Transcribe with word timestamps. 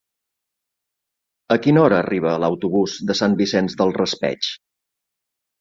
A 1.57 1.57
quina 1.65 1.83
hora 1.83 1.99
arriba 2.05 2.33
l'autobús 2.45 2.97
de 3.11 3.19
Sant 3.21 3.39
Vicent 3.43 3.73
del 3.83 3.97
Raspeig? 4.03 4.53